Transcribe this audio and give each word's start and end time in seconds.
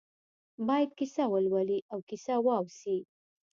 باید 0.67 0.91
کیسه 0.99 1.23
ولولي 1.33 1.79
او 1.91 1.99
کیسه 2.09 2.35
واوسي. 2.45 2.97